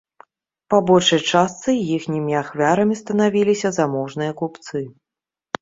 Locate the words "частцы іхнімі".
1.31-2.33